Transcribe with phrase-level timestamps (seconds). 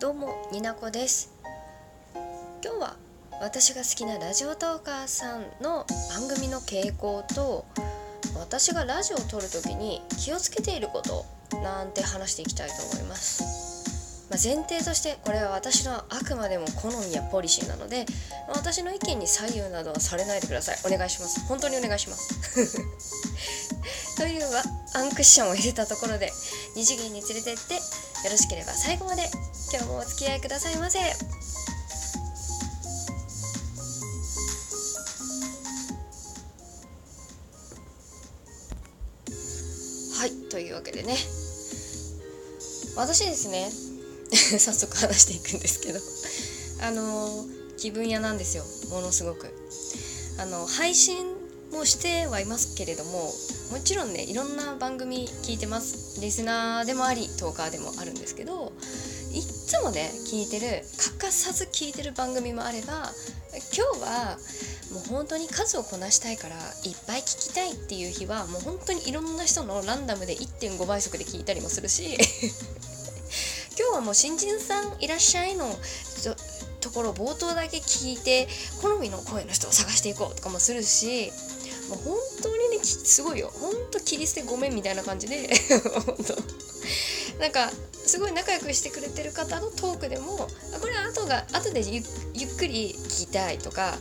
[0.00, 1.32] どうもになこです。
[2.62, 2.96] 今日は
[3.40, 7.66] 私が好きなラジオトーカーさんの番組の傾向と
[8.38, 11.26] 私がラジオを撮る時に気をつけていること
[11.64, 18.06] なんて話していきたいと思います、まあ、前提としてこれは私のあくまでも好みやポリシーなので
[18.54, 20.94] 私の意見に左右などはされないでください。
[20.94, 21.40] お願いします。
[21.48, 22.78] 本当にお願いします。
[24.16, 24.62] というは
[24.94, 26.32] アンクッションを入れたところで
[26.76, 27.80] 二次元に連れてってよ
[28.30, 29.22] ろしければ最後まで
[29.70, 30.98] 今日もお付き合いくださいませ。
[30.98, 31.04] は
[40.26, 41.14] いというわけでね。
[42.96, 43.70] 私ですね。
[44.32, 46.00] 早速話していくんですけど。
[46.80, 47.44] あの
[47.76, 48.64] 気分屋なんですよ。
[48.88, 49.54] ものすごく。
[50.38, 51.26] あの配信
[51.72, 53.34] もしてはいますけれども
[53.70, 56.20] もちろんねいろんな番組聞いてます。
[56.22, 58.72] リスナーでもありトーカーでもあるんですけど
[59.38, 63.12] いっつもね聞いてる欠かさず聞いてる番組もあれば
[63.72, 64.36] 今日は
[64.92, 66.62] もう本当に数をこなしたいからいっ
[67.06, 72.18] ぱい聞きたいっていう日はもう本当にいろんな人のランダムで1.5倍速で聞いたりもするし
[73.78, 75.72] 今日はもう新人さんいらっしゃいの
[76.80, 78.48] ところ冒頭だけ聞いて
[78.82, 81.30] 好みの声の人を探していこうとかもするし
[81.88, 83.52] もう本当にねすごいよ。
[83.60, 85.48] 本当切り捨てごめんみたいな感じで
[86.04, 86.36] 本当
[87.40, 90.48] なんかすごい仲良くしてくれてる方のトークでも
[90.80, 93.94] これは後が後でゆっくり聞きたいとか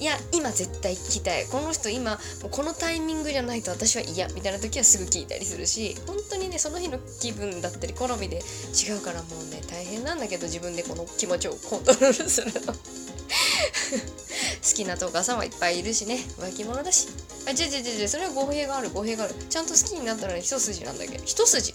[0.00, 1.46] いや今絶対聞きたい。
[1.46, 2.18] この人今
[2.50, 12.74] このタイミングじゃないと私は嫌みたいな時はすぐ聞いたりするし本当にねその日の気分だったり好みで違うからもうね大変なんだけど自分でこの気持ちをコントロールするの。
[14.64, 16.18] 好きなトーカーさんはいっぱいいるしね。
[16.40, 17.08] 脇物だし。
[17.46, 19.34] あ違う違う違うそれは語弊がある語弊がある。
[19.50, 21.24] ちゃんと好きになったら、一筋なんだけど。
[21.24, 21.74] 一筋。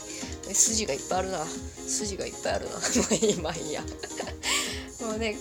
[0.51, 1.45] 筋がいっぱいあるな。
[1.87, 2.71] 筋がいっぱいあるな。
[2.79, 2.79] も
[3.11, 3.83] ういいまあいいや。
[5.01, 5.37] もうね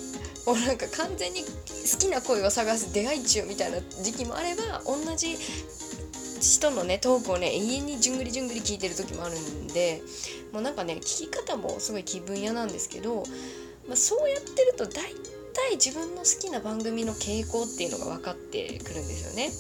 [0.46, 5.37] もうなんか完全に好きな声を探す出会い中みたいな時期もあれば同じ
[6.41, 10.00] 人のねトークをね永遠にじゅんぐりじゅんぐり聞いてる時もあるんで
[10.53, 13.25] もうなんかね聞き方もすごい気分屋なんですけど、
[13.87, 15.12] まあ、そうやってると大
[15.69, 19.51] 体自分の好きな番組の傾向っていうのが分かってくるんですよね。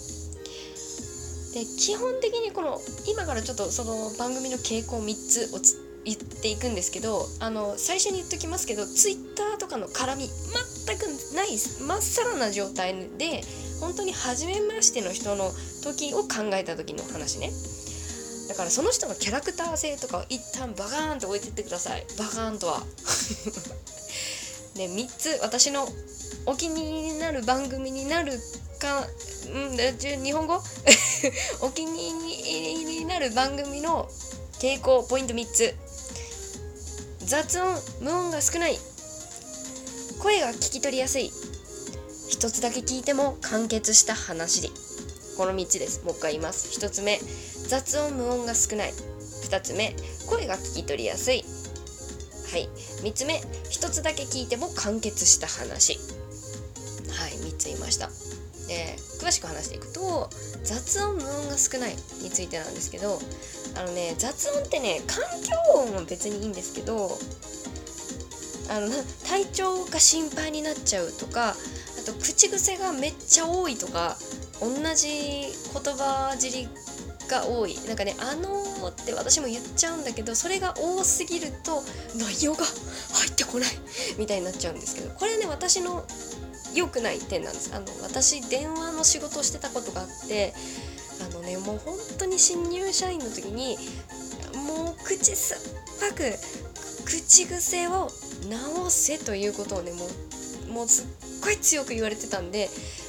[1.54, 5.60] で基本的にこの今からちょっとその番組の傾向3つを
[6.04, 10.28] 言っていくんですけどあの最初に言っときますけど Twitter とかの絡み
[10.86, 11.48] 全くない
[11.86, 13.42] まっさらな状態で
[13.80, 15.50] 本当に初めましての人の
[15.82, 17.50] 時を考えた時の話ね。
[18.48, 22.06] だからその人のキャラクター性とかを一旦バカーンと置いてってください。
[22.18, 22.82] バカーンとは。
[24.78, 25.88] で3つ私の
[26.46, 28.32] お気に入りになる番組になる
[28.78, 29.04] かん
[30.22, 30.62] 日本語？
[31.62, 34.08] お気に入りになる番組の
[34.60, 35.74] 傾向ポイント3つ。
[37.24, 38.78] 雑音無音が少ない。
[40.20, 41.32] 声が聞き取りやすい。
[42.28, 44.70] 一つだけ聞いても完結した話で。
[45.36, 46.02] この3つです。
[46.04, 46.68] もう一回言います。
[46.80, 47.20] 1つ目
[47.66, 48.94] 雑音無音が少ない。
[49.42, 49.96] 2つ目
[50.28, 51.44] 声が聞き取りやすい。
[52.58, 52.68] はい。
[53.02, 53.34] 3つ目。
[53.34, 55.98] 1つだけ聞いても完結した話。
[57.10, 58.08] はい3つ言いました。
[58.66, 60.28] で詳しく話していくと
[60.62, 63.18] 雑音無音が少ないについてなんですけど
[63.76, 67.10] あのね雑音ってね環境音は別にいいんですけど
[68.70, 68.88] あの
[69.26, 71.54] 体調が心配になっちゃうとかあ
[72.04, 74.18] と口癖がめっちゃ多いとか
[74.60, 76.68] 同じ言葉尻
[77.26, 77.78] が多い。
[77.86, 81.82] なんかね「あの」って私も言っちゃうんだけどそれが多すぎると
[82.14, 83.70] 内容が入ってこない
[84.18, 86.04] みたいになっちゃうんですけどこれね私の
[86.74, 87.70] 良くない点なんです。
[87.72, 90.54] あの私電話の仕事をしてたことがあって
[91.20, 93.78] あのねもう本当に新入社員の時に
[94.54, 95.60] もう口酸っ
[96.00, 96.34] ぱく
[97.04, 98.12] 口癖を
[98.48, 100.06] 直せということをねも
[100.68, 101.06] うもうすっ
[101.42, 102.68] ごい強く言われてたんで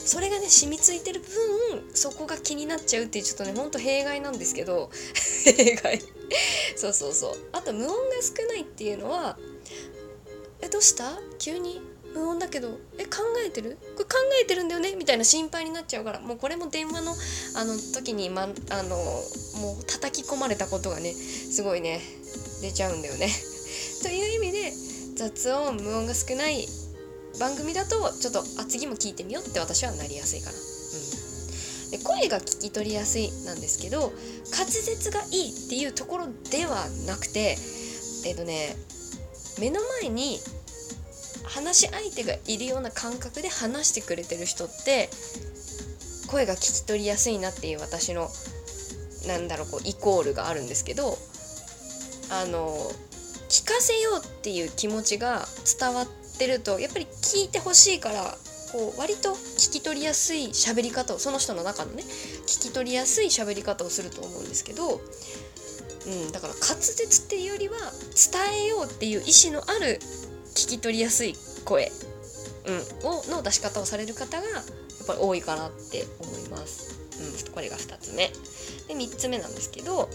[0.10, 4.90] それがね染みついてる分そこが気になっちゃうっていうちょっとねほんと弊害なんですけど
[5.46, 6.02] 弊害。
[6.76, 7.38] そうそうそう。
[7.52, 9.38] あと無音が少ないっていうのは
[10.62, 11.20] えどうした？
[11.38, 11.80] 急に？
[12.16, 12.80] 無音だけど。
[12.98, 13.78] え考えてる？
[13.96, 14.10] これ考
[14.42, 14.96] えてるんだよね？
[14.96, 17.16] みたいな心配になっちゃうからもうこれも電話の
[17.54, 22.02] あの時に、ま、あのもう叩き込まれたことがねすごいね
[22.64, 23.30] 出ちゃうんだよね。
[24.02, 24.74] という意味で
[25.18, 26.68] 雑音無音が少ない
[27.40, 30.58] 番組だとちょっとあ次も聞いてみようって私はなりやすいかな。
[30.58, 34.12] うん、で声が聞き取りやすいなんですけど
[34.52, 37.58] 滑舌がいいっていうところではなくて
[38.26, 38.76] えっ、とね
[39.60, 40.40] 目の前に
[41.46, 45.10] 話し相手がいるような感覚で話してくれてる人って
[46.28, 48.30] 声が聞き取りやすいなっていう私の
[49.28, 51.18] なんだろうこうイコールがあるんですけど
[52.32, 52.76] あの
[53.50, 55.46] 聞かせようっていう気持ちが
[55.80, 58.38] 伝わっててるとやっぱり聞いてほしいから
[58.72, 62.04] こう割と聞き取りやすい喋り方をその人の中のね
[62.48, 65.02] 聞き取りやすい喋り方をすると思うんですけど、
[66.08, 67.76] うん、だから滑舌っていうよりは
[68.16, 70.00] 伝えようっていう意思のある
[70.56, 71.34] 聞き取りやすい
[71.66, 71.92] 声、
[73.04, 77.00] うん、をの出し方をされる方がやっぱり多いかなって思います。
[77.46, 78.30] うん、これが2つ目。
[78.88, 80.08] で3つ目なんですけどもう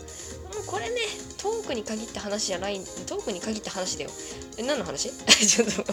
[0.67, 0.97] これね
[1.39, 4.11] トークに限った話じゃないトークに限った話だよ
[4.59, 5.11] え何の話？
[5.47, 5.85] ちょっと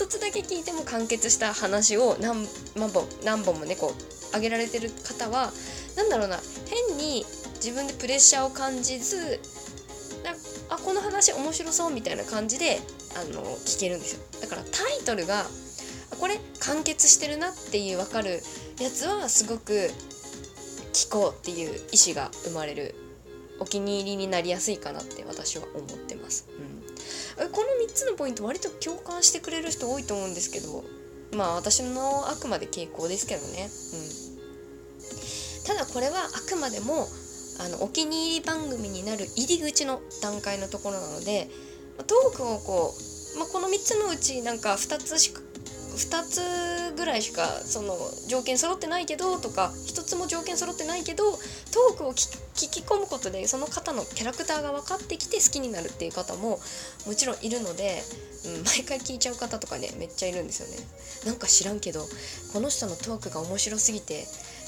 [0.00, 5.52] 一つだけ聞いても完結した話を何何本何本もねこう上げられてる方は
[5.94, 6.38] 何だろうな
[6.88, 7.22] 変に
[7.56, 9.42] 自分でプレッシャーを感じず
[10.24, 10.30] な
[10.70, 12.78] あこの話面白そうみたいな感じで
[13.14, 14.40] あの聞けるんですよ。
[14.40, 15.44] だからタイトルが
[16.18, 18.40] これ完結してるなっていう分かる
[18.80, 19.90] やつはすごく
[20.94, 22.94] 聞こうっていう意思が生まれる
[23.58, 25.86] お気に入りになりやすいかなって私は思っ、
[27.36, 27.48] この
[27.86, 30.84] 3つのポイント割と共感してくれる人多いと思うんですけど
[31.36, 33.68] まあ私のあくまで傾向ですけどね、
[35.60, 37.06] うん、ただこれはあくまでも
[37.60, 41.48] あのお気に入り番組になる入り口の段階のところなので
[42.06, 42.94] トークをこ
[43.36, 45.42] う、まあ、この3つのうちなんか2つしか
[45.96, 47.96] 2つぐらいしかその
[48.28, 56.58] 条件揃ってないけどとか1つも条件揃ってないけどトークを聞き込むことでその方のキャラクターが分かってきて好きになるっていう方も
[57.06, 58.02] もちろんいるので、
[58.46, 60.76] うん、毎回聞いちゃう方とかねめっちゃいるんですよね。
[61.26, 62.06] なんか知らんけど
[62.52, 64.26] この人のトークが面白すぎて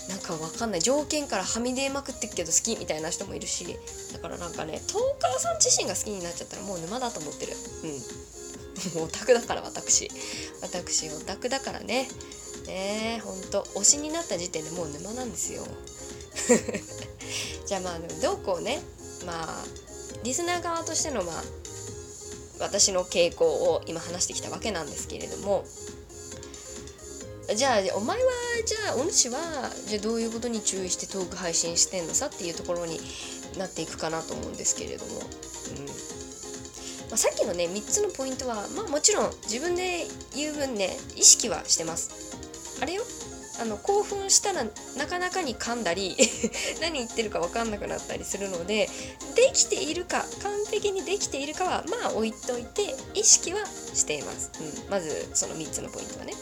[0.08, 0.80] なんかわかんない。
[0.80, 3.78] 条件からはみ出まくってくけど好きみたいな人もいるし
[4.12, 7.52] だからなんかねトーカーさん自身が好きになっちゃったらもう沼だと思ってる。
[7.84, 8.41] うん。
[8.94, 10.10] も うオタクだから私。
[10.60, 12.08] 私オタクだからね。
[12.66, 13.66] ねえほんと。
[13.74, 15.66] 推しになった時点でもう沼なんですよ。
[17.66, 18.82] じゃあまあどうこうね。
[19.26, 19.64] まあ
[20.22, 21.44] リスナー側としてのまあ
[22.58, 25.64] 私の傾向を今話してきたわけなんですけれども。
[27.54, 28.24] じゃあお前は
[28.64, 29.38] じゃあお主は
[29.86, 33.00] じゃあどういうことに注意してトーク配信してんのさっていうところに
[33.58, 36.21] なっていくかなと思うんですけれども、うん。
[37.12, 42.10] まあ、さっきのね3つのポイントはまあもちろん自分で言う分ね意識はしてます。
[42.80, 43.02] あれよ。
[43.60, 44.64] あの興奮したら
[44.96, 46.16] なかなかに噛んだり
[46.80, 48.88] 何言ってるか分かんなくなったりするので
[49.36, 56.32] できているか完璧にできているかはまあ置いといて意識はしています、うん、まずその3つのポイントはね。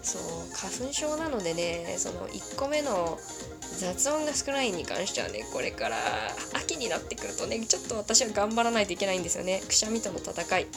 [0.00, 0.22] そう
[0.54, 3.18] 花粉症なのでねその1個目の
[3.76, 5.96] 雑音が少ないに関してはねこれから
[6.54, 9.62] 秋になってくるとねちょっと私は頑張らないといけないんですよね。
[9.66, 10.66] くしゃみとの戦い。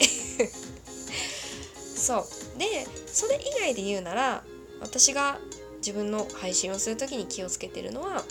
[1.96, 2.20] そ
[2.56, 2.60] う。
[2.60, 4.44] でそれ以外で言うなら
[4.82, 5.40] 私が
[5.78, 8.24] 自分の配信をする時に気をつけてるのは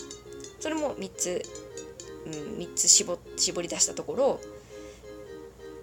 [0.59, 1.43] それも3つ、
[2.25, 4.39] うん、3つ絞絞り出したところ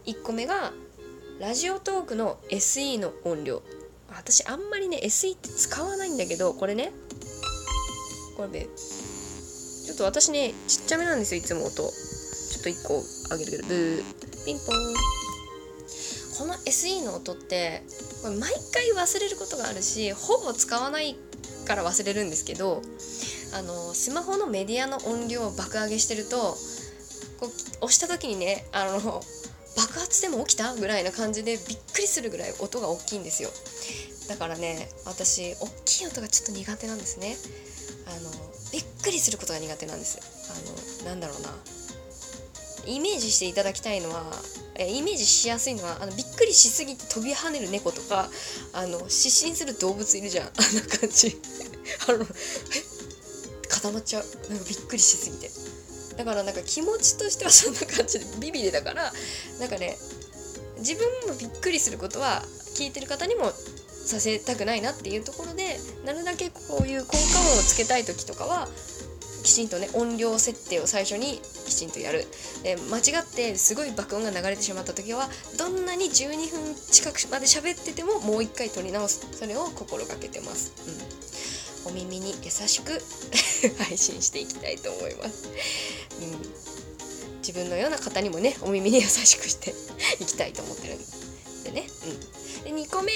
[0.06, 0.72] 1個目が
[1.38, 3.62] ラジオトークの SE の音量。
[4.10, 6.92] 私あんまりね SE って使わないんだけどこれね
[8.38, 8.68] これで。
[9.84, 11.74] ちょっと私ねちっちゃめなんですよいつも音。
[11.74, 11.88] ちょ
[12.60, 13.02] っと1個
[13.34, 13.68] 上げるけど。
[13.68, 14.44] ブー。
[14.46, 14.94] ピンポン。
[16.38, 17.82] この SE の音って
[18.22, 21.16] これ毎回忘れることがあるしほぼ使わない
[21.66, 22.80] から忘れるんですけど
[23.54, 26.54] あのスマホのメディアの音量を爆上げしてると
[27.40, 29.20] こう押した時にねあの
[29.76, 33.50] 爆発でも起きたぐらいな感じでびっくりするぐらい音が大きいんですよ。
[34.28, 37.36] だからね私大きい音がちょっと苦手なんですね。
[38.08, 38.30] あの
[38.72, 40.18] びっくりすることが苦手なんです。
[41.04, 41.50] あのなんだろうな。
[42.86, 44.24] イメージしていただきたいのは
[44.78, 48.30] イメージしやすいのはあのびっくりしすぎて飛び跳ねる猫とか
[48.72, 50.46] あの失神する動物いるじゃん。
[50.46, 51.36] あんな感じ。
[52.08, 52.28] あのえ？
[53.68, 54.24] 固まっちゃう。
[54.48, 55.50] なんかびっくりしすぎて。
[56.16, 59.12] だからなんか気持ちとしては そんな感じでビビリだから
[59.60, 59.96] なんかね
[60.78, 63.52] 自分もびっくりすることは聞いてる方にも
[64.08, 68.66] させたくないなっていうところでなるだけこういう効果音をつけたい時とかは
[69.44, 72.26] きちんとね音量設定を最初にきちんとやる。
[72.62, 79.26] で間違ってすごい爆音が流れてしまった時はどんなに12分近くまで喋っててももう一回撮り直す。
[79.32, 80.72] それを心がけてます、
[81.86, 83.00] うん、お耳に優しく
[83.84, 85.48] 配信していきたいと思います、
[86.20, 89.74] うん、自分のような方にもねお耳に優しくして
[90.20, 90.98] いきたいと思ってるん
[91.64, 91.86] でね、
[92.66, 93.12] うん、で2個目。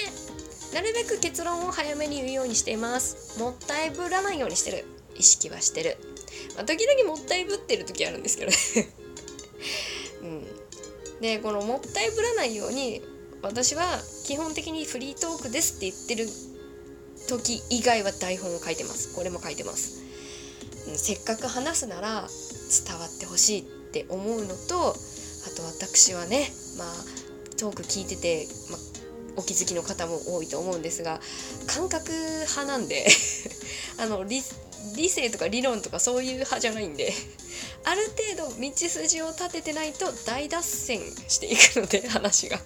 [0.73, 3.38] なるべく結論を早めに言うようにしています。
[3.38, 4.85] もったいぶらないようにしてる。
[5.14, 5.99] 意識はしてる、
[6.57, 8.57] まあ、時々もったいぶってる時あるんですけどね。
[10.23, 11.21] うん。
[11.21, 13.02] でこのもったいぶらないように
[13.43, 13.85] 私は
[14.25, 16.29] 基本的にフリートークですって言ってる
[17.29, 19.14] 時以外は台本を書いてます。
[19.14, 20.02] これも書いてます、
[20.88, 22.26] うん、せっかく話すなら
[22.87, 26.49] 伝わってほしいって思うのとあと私はね
[26.79, 26.88] まあ
[27.59, 28.81] トーク聞いてて、まあ、
[29.36, 31.20] お気づきの方も多いと思うんですが
[31.66, 33.06] 感覚派なんで
[33.98, 34.42] あの理
[34.96, 37.12] 理性とか理論とかそういう派じゃないんで
[37.84, 38.02] ある
[38.36, 42.60] 程度道筋を立ててないと大脱線していくので話が。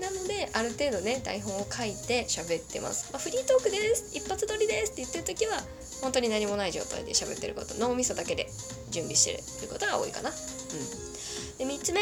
[0.00, 4.06] なのである程度ね台本を書いて喋ってます、まあ、フリートークです。
[4.12, 5.62] 一発撮りですって言ってる時は
[6.02, 7.74] 本当に何もない状態で喋ってること。
[7.76, 8.48] 脳みそだけで
[8.90, 12.00] 準備してるということが多いかな、うん、で3つ目。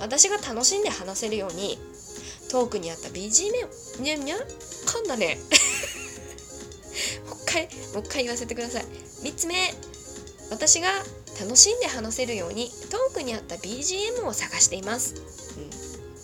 [0.00, 1.78] 私が楽しんで話せるように
[2.48, 5.38] トークにあった BGM にゃにゃ噛んだね。
[7.28, 8.84] もう一回もう一回言わせてください。
[9.22, 9.74] 3つ目。
[10.50, 10.88] 私が
[11.40, 15.14] 楽しんで話せるようにトークにあった BGM を探しています、
[15.58, 15.70] うん、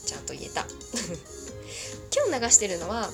[0.06, 0.66] ちゃんと言えた。
[2.14, 3.10] 今日流してるのは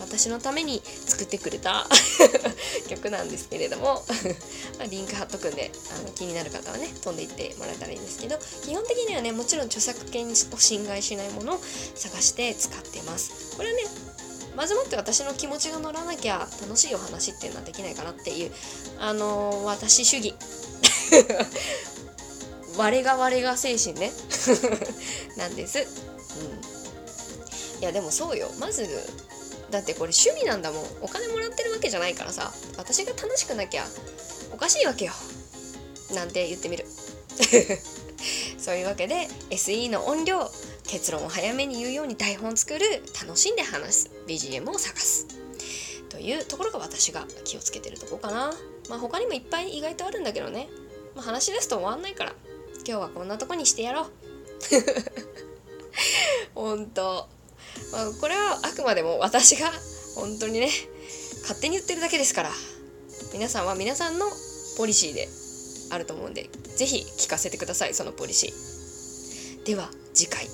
[0.00, 0.82] 私のために
[1.18, 1.84] 作ってくれた
[2.88, 4.04] 曲なんですけれども
[4.78, 11.60] まリンク貼っとくんであの気になる方はね飛んでいってもらえたらいいんですけど基本的にはねもちろん著作権を侵害しないものを
[11.96, 13.56] 探して使ってます。
[13.56, 13.82] これはね
[14.54, 18.52] まずもって私の気持ちが乗らなきゃ楽しいお話っていうのはできないかなっていう
[18.98, 20.34] あのー、私主義。
[22.76, 24.12] 我が我が精神ね。
[25.36, 28.50] なんです、うん、いやでもそうよ。
[28.58, 28.86] まず
[29.70, 30.84] だってこれ趣味なんだもん。
[31.02, 32.52] お金もらってるわけじゃないからさ。
[32.76, 33.84] 私が楽しくなきゃ
[34.52, 35.12] おかしいわけよ。
[36.14, 36.86] なんて言ってみる。
[38.58, 40.50] そういうわけで SE の音量
[40.86, 45.26] 結論を早めに言うように台本作る楽しんで話す BGM を探す。
[46.08, 48.52] というところが私が気をつけてるとこかな。
[48.88, 50.68] まあ他にもいっぱい意外とあるんだけどね、
[51.14, 52.34] まあ、話ですと終わんないから。
[52.86, 54.10] 今日はこんなとこにしてやろう。
[56.54, 57.28] ほんと
[57.92, 59.70] まあ、これはあくまでも私が
[60.14, 60.68] 本当にね
[61.42, 62.50] 勝手に言ってるだけですから。
[63.32, 64.26] 皆さんは皆さんの
[64.78, 65.28] ポリシーで
[65.90, 69.66] あると思うんで是非聞かせてくださいそのポリシー。
[69.66, 70.46] では次回。